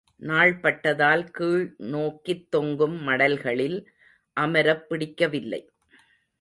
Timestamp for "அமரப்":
4.39-4.89